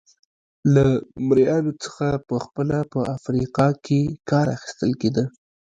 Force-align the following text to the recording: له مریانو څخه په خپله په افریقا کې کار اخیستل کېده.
له 0.73 0.83
مریانو 1.27 1.71
څخه 1.83 2.07
په 2.27 2.35
خپله 2.45 2.77
په 2.91 2.99
افریقا 3.17 3.67
کې 3.85 3.99
کار 4.29 4.47
اخیستل 4.57 4.91
کېده. 5.01 5.25